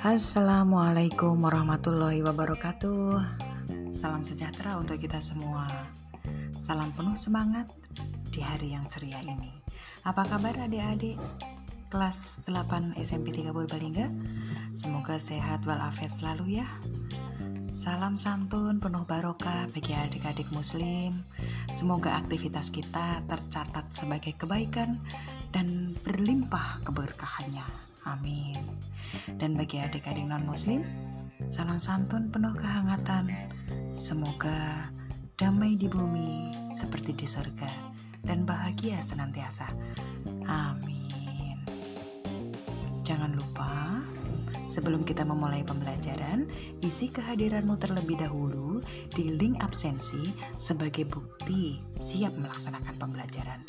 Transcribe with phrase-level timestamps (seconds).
[0.00, 3.18] Assalamualaikum warahmatullahi wabarakatuh.
[3.90, 5.66] Salam sejahtera untuk kita semua.
[6.54, 7.66] Salam penuh semangat
[8.30, 9.50] di hari yang ceria ini.
[10.06, 11.18] Apa kabar adik-adik?
[11.90, 14.06] Kelas 8 SMP 3 Purbalingga.
[14.78, 16.68] Semoga sehat walafiat selalu ya.
[17.80, 21.16] Salam santun penuh barokah bagi adik-adik muslim.
[21.72, 25.00] Semoga aktivitas kita tercatat sebagai kebaikan
[25.48, 27.64] dan berlimpah keberkahannya.
[28.04, 28.60] Amin.
[29.40, 30.84] Dan bagi adik-adik non-muslim,
[31.48, 33.32] salam santun penuh kehangatan.
[33.96, 34.84] Semoga
[35.40, 37.96] damai di bumi seperti di surga
[38.28, 39.72] dan bahagia senantiasa.
[40.44, 41.64] Amin.
[43.08, 43.69] Jangan lupa
[44.80, 46.48] Sebelum kita memulai pembelajaran,
[46.80, 48.80] isi kehadiranmu terlebih dahulu
[49.12, 53.60] di link absensi sebagai bukti siap melaksanakan pembelajaran.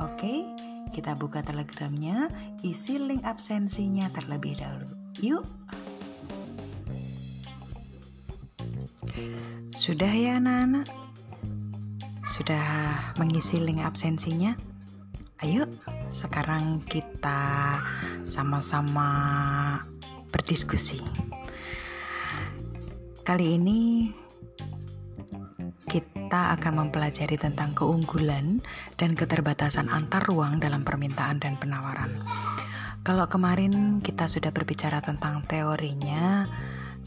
[0.00, 0.48] Oke,
[0.96, 2.32] kita buka telegramnya,
[2.64, 4.96] isi link absensinya terlebih dahulu.
[5.20, 5.44] Yuk!
[9.76, 10.88] Sudah ya anak-anak?
[12.32, 12.64] Sudah
[13.20, 14.56] mengisi link absensinya?
[15.44, 15.68] Ayo,
[16.16, 17.76] sekarang kita
[18.24, 19.12] sama-sama
[20.30, 21.02] berdiskusi.
[23.26, 24.10] Kali ini
[25.86, 28.58] kita akan mempelajari tentang keunggulan
[28.98, 32.22] dan keterbatasan antar ruang dalam permintaan dan penawaran.
[33.06, 36.50] Kalau kemarin kita sudah berbicara tentang teorinya,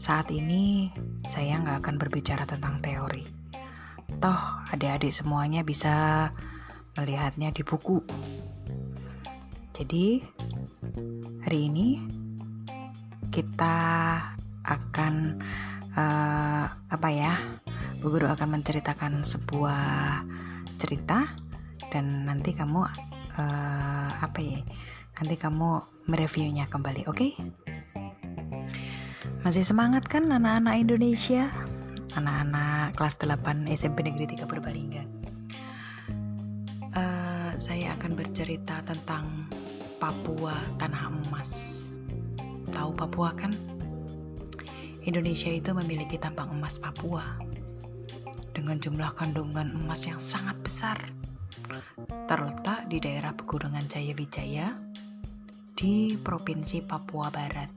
[0.00, 0.88] saat ini
[1.28, 3.20] saya nggak akan berbicara tentang teori.
[4.16, 4.40] Toh
[4.72, 6.28] adik-adik semuanya bisa
[6.96, 8.00] melihatnya di buku.
[9.76, 10.24] Jadi
[11.44, 12.00] hari ini
[13.30, 13.74] kita
[14.66, 15.38] akan
[15.94, 17.38] uh, apa ya?
[18.02, 20.22] Bu Guru akan menceritakan sebuah
[20.82, 21.30] cerita
[21.94, 22.82] dan nanti kamu
[23.38, 24.60] uh, apa ya?
[25.20, 27.16] Nanti kamu mereviewnya kembali, oke?
[27.16, 27.30] Okay?
[29.46, 31.48] Masih semangat kan anak-anak Indonesia?
[32.18, 35.04] Anak-anak kelas 8 SMP Negeri 3 Purbalingga.
[36.90, 39.46] Uh, saya akan bercerita tentang
[40.02, 41.79] Papua Tanah Emas
[42.70, 43.52] Tahu Papua kan?
[45.04, 47.38] Indonesia itu memiliki tambang emas Papua
[48.54, 50.98] dengan jumlah kandungan emas yang sangat besar.
[52.26, 54.74] Terletak di daerah pegunungan Jayawijaya
[55.74, 57.70] di Provinsi Papua Barat.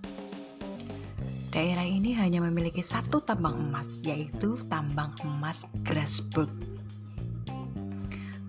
[1.53, 6.49] Daerah ini hanya memiliki satu tambang emas, yaitu tambang emas Grasberg.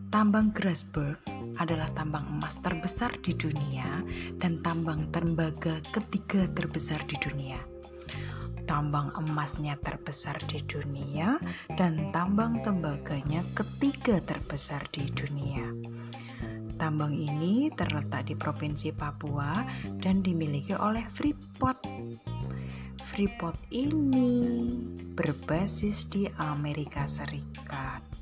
[0.08, 1.20] Tambang Grasberg
[1.58, 4.02] adalah tambang emas terbesar di dunia
[4.38, 7.60] dan tambang tembaga ketiga terbesar di dunia.
[8.64, 11.36] Tambang emasnya terbesar di dunia
[11.76, 15.68] dan tambang tembaganya ketiga terbesar di dunia.
[16.80, 19.62] Tambang ini terletak di Provinsi Papua
[20.00, 21.84] dan dimiliki oleh Freeport.
[23.04, 24.72] Freeport ini
[25.14, 28.13] berbasis di Amerika Serikat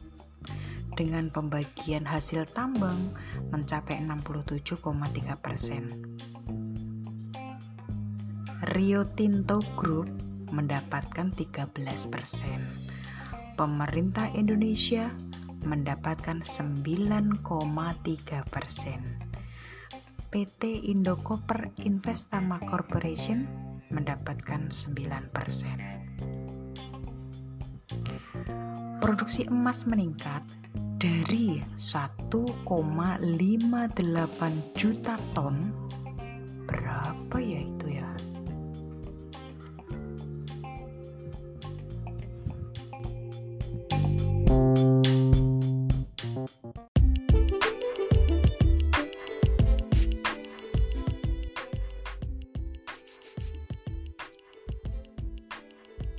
[0.94, 3.12] dengan pembagian hasil tambang
[3.50, 5.84] mencapai 67,3 persen.
[8.76, 10.06] Rio Tinto Group
[10.54, 11.74] mendapatkan 13
[12.06, 12.60] persen.
[13.58, 15.10] Pemerintah Indonesia
[15.66, 17.42] mendapatkan 9,3
[18.46, 19.00] persen.
[20.32, 23.44] PT Indokoper Investama Corporation
[23.92, 25.76] mendapatkan 9 persen.
[29.12, 30.40] Produksi emas meningkat
[30.96, 32.32] dari 1,58
[34.72, 35.68] juta ton.
[36.64, 38.08] Berapa ya itu ya?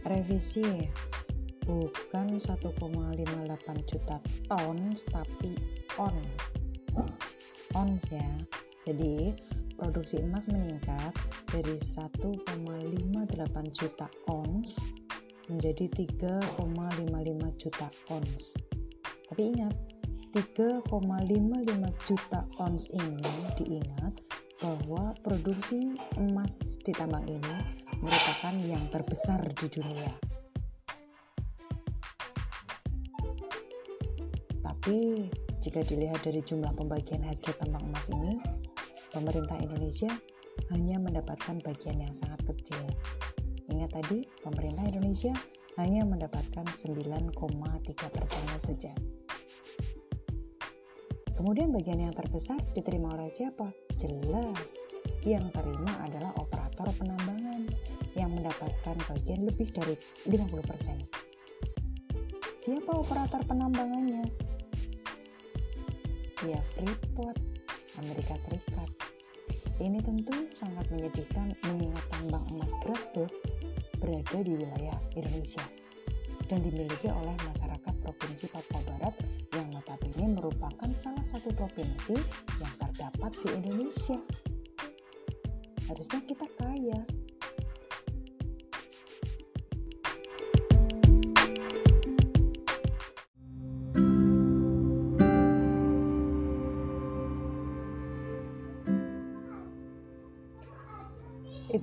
[0.06, 0.94] Revisi
[1.64, 4.78] bukan 1,58 juta ton
[5.12, 5.52] tapi
[5.98, 6.16] on.
[7.74, 8.28] Ons ya.
[8.84, 9.34] Jadi
[9.80, 11.16] produksi emas meningkat
[11.50, 12.60] dari 1,58
[13.74, 14.78] juta ons
[15.50, 15.86] menjadi
[16.60, 18.42] 3,55 juta ons.
[19.28, 19.76] Tapi ingat
[20.34, 24.14] 3,55 juta ons ini diingat
[24.62, 27.56] bahwa produksi emas di tambang ini
[28.00, 30.33] merupakan yang terbesar di dunia
[34.84, 35.32] Tapi
[35.64, 38.36] jika dilihat dari jumlah pembagian hasil tambang emas ini,
[39.16, 40.12] pemerintah Indonesia
[40.76, 42.84] hanya mendapatkan bagian yang sangat kecil.
[43.72, 45.32] Ingat tadi, pemerintah Indonesia
[45.80, 47.32] hanya mendapatkan 9,3
[48.12, 48.92] persennya saja.
[51.32, 53.72] Kemudian bagian yang terbesar diterima oleh siapa?
[53.96, 54.76] Jelas,
[55.24, 57.72] yang terima adalah operator penambangan
[58.20, 59.96] yang mendapatkan bagian lebih dari
[60.28, 61.08] 50%.
[62.60, 64.52] Siapa operator penambangannya?
[66.44, 67.40] Ya Freeport,
[68.04, 68.92] Amerika Serikat.
[69.80, 73.32] Ini tentu sangat menyedihkan mengingat tambang emas Grasberg
[73.96, 75.64] berada di wilayah Indonesia
[76.52, 79.16] dan dimiliki oleh masyarakat Provinsi Papua Barat
[79.56, 82.20] yang notabene merupakan salah satu provinsi
[82.60, 84.20] yang terdapat di Indonesia.
[85.88, 87.00] Harusnya kita kaya.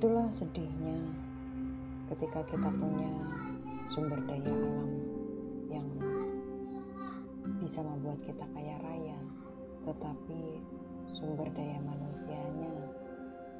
[0.00, 0.96] Itulah sedihnya
[2.08, 3.12] ketika kita punya
[3.84, 4.92] sumber daya alam
[5.68, 5.84] yang
[7.60, 9.20] bisa membuat kita kaya raya,
[9.84, 10.64] tetapi
[11.04, 12.72] sumber daya manusianya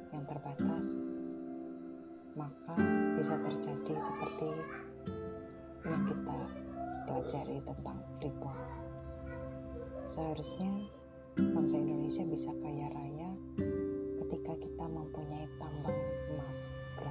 [0.09, 0.97] yang terbatas,
[2.33, 2.73] maka
[3.21, 4.49] bisa terjadi seperti
[5.85, 6.37] yang kita
[7.05, 8.65] pelajari tentang Freeport.
[10.01, 10.89] Seharusnya
[11.37, 13.29] bangsa Indonesia bisa kaya raya
[14.25, 16.00] ketika kita mempunyai tambang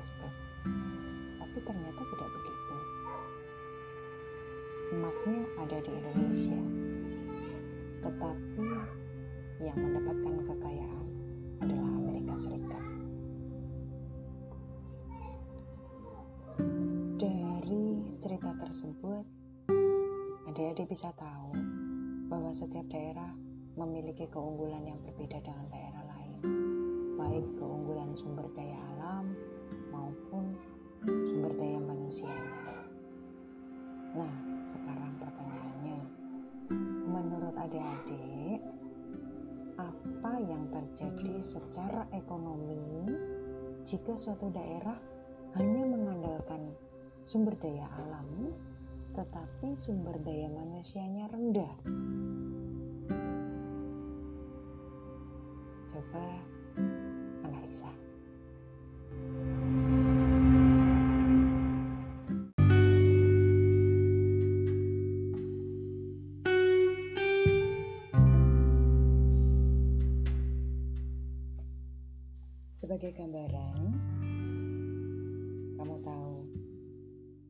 [0.00, 0.32] Grasberg.
[1.36, 2.74] Tapi ternyata tidak begitu.
[4.96, 6.60] Emasnya ada di Indonesia,
[8.00, 8.68] tetapi
[9.60, 11.06] yang mendapatkan kekayaan
[11.60, 12.84] adalah Amerika Serikat.
[17.20, 17.84] Dari
[18.24, 19.24] cerita tersebut,
[20.48, 21.52] adik-adik bisa tahu
[22.32, 23.36] bahwa setiap daerah
[23.76, 26.40] memiliki keunggulan yang berbeda dengan daerah lain,
[27.20, 29.28] baik keunggulan sumber daya alam
[32.10, 32.74] manusianya.
[34.18, 34.34] Nah,
[34.66, 36.00] sekarang pertanyaannya,
[37.06, 38.58] menurut adik-adik,
[39.78, 43.14] apa yang terjadi secara ekonomi
[43.86, 44.98] jika suatu daerah
[45.54, 46.74] hanya mengandalkan
[47.30, 48.58] sumber daya alam,
[49.14, 51.74] tetapi sumber daya manusianya rendah?
[55.94, 56.26] Coba
[72.90, 73.78] Sebagai gambaran,
[75.78, 76.34] kamu tahu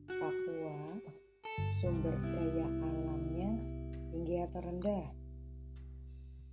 [0.05, 1.01] Papua
[1.81, 3.49] sumber daya alamnya
[4.13, 5.09] tinggi atau rendah?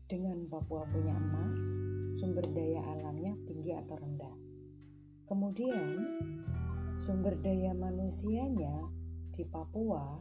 [0.09, 1.61] Dengan Papua punya emas,
[2.17, 4.37] sumber daya alamnya tinggi atau rendah?
[5.29, 5.89] Kemudian,
[6.97, 8.89] sumber daya manusianya
[9.37, 10.17] di Papua,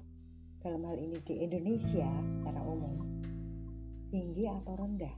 [0.60, 3.00] dalam hal ini di Indonesia secara umum,
[4.12, 5.16] tinggi atau rendah?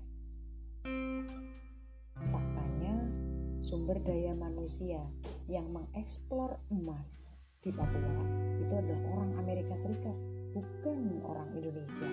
[3.69, 4.97] Sumber daya manusia
[5.45, 8.25] yang mengeksplor emas di Papua
[8.65, 10.17] itu adalah orang Amerika Serikat,
[10.57, 12.09] bukan orang Indonesia.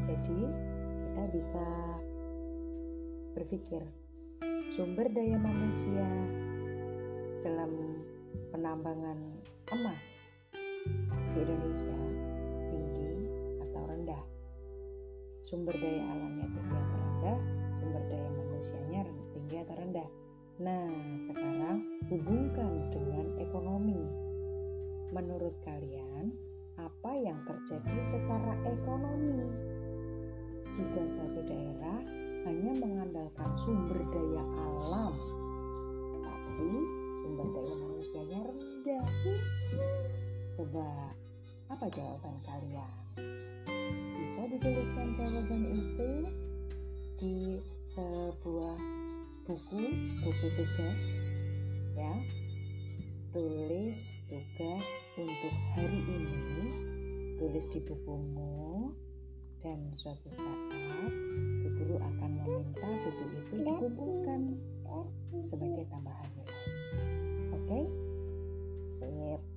[0.00, 1.66] Jadi, kita bisa
[3.36, 3.84] berpikir
[4.72, 6.08] sumber daya manusia
[7.44, 8.00] dalam
[8.48, 9.20] penambangan
[9.76, 10.40] emas
[11.36, 12.00] di Indonesia
[12.72, 13.28] tinggi
[13.60, 14.24] atau rendah.
[15.44, 17.38] Sumber daya alamnya tinggi atau rendah,
[17.76, 19.04] sumber daya manusianya
[19.44, 20.08] tinggi atau rendah.
[20.64, 20.88] Nah,
[21.20, 24.00] sekarang hubungkan dengan ekonomi.
[25.12, 26.32] Menurut kalian,
[26.80, 29.44] apa yang terjadi secara ekonomi
[30.72, 32.00] jika suatu daerah
[32.48, 35.12] hanya mengandalkan sumber daya alam,
[36.24, 36.72] tapi
[37.20, 39.06] sumber daya manusianya rendah?
[40.56, 40.88] Coba,
[41.68, 42.92] apa jawaban kalian?
[44.24, 46.10] Bisa dituliskan jawaban itu
[47.20, 47.60] di
[47.92, 49.03] sebuah
[49.44, 49.80] buku
[50.24, 51.02] buku tugas
[51.92, 52.16] ya.
[53.28, 54.88] Tulis tugas
[55.20, 56.64] untuk hari ini.
[57.36, 58.96] Tulis di bukumu.
[59.60, 61.12] Dan suatu saat
[61.76, 63.64] guru akan meminta buku itu ya.
[63.68, 64.40] dikumpulkan
[64.84, 65.00] ya.
[65.44, 66.60] sebagai tambahan nilai.
[67.52, 67.68] Oke?
[67.68, 67.84] Okay?
[68.88, 69.53] sip.